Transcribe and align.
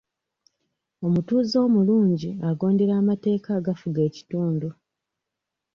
Omutuuze 1.05 1.55
omulungi 1.65 2.31
agondera 2.49 2.93
amateeka 3.01 3.49
agafuga 3.59 3.99
ekitundu. 4.09 4.69